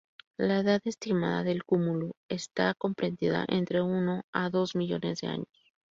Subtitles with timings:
[0.39, 5.69] La edad estimada del cúmulo está comprendida entre uno a dos millones de años.